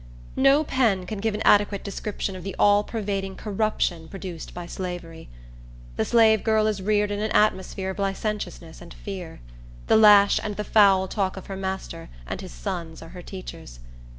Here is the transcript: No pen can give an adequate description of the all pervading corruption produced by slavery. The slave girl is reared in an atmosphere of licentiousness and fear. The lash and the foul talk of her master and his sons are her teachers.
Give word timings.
No 0.35 0.63
pen 0.63 1.05
can 1.05 1.19
give 1.19 1.35
an 1.35 1.43
adequate 1.45 1.83
description 1.83 2.35
of 2.35 2.43
the 2.43 2.55
all 2.57 2.83
pervading 2.83 3.35
corruption 3.35 4.07
produced 4.07 4.51
by 4.51 4.65
slavery. 4.65 5.29
The 5.95 6.05
slave 6.05 6.43
girl 6.43 6.65
is 6.65 6.81
reared 6.81 7.11
in 7.11 7.19
an 7.19 7.29
atmosphere 7.33 7.91
of 7.91 7.99
licentiousness 7.99 8.81
and 8.81 8.95
fear. 8.95 9.41
The 9.85 9.97
lash 9.97 10.39
and 10.41 10.55
the 10.55 10.63
foul 10.63 11.07
talk 11.07 11.37
of 11.37 11.45
her 11.45 11.55
master 11.55 12.09
and 12.25 12.41
his 12.41 12.51
sons 12.51 13.03
are 13.03 13.09
her 13.09 13.21
teachers. 13.21 13.79